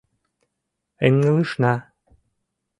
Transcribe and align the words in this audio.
Ыҥылышна!.. 1.05 1.73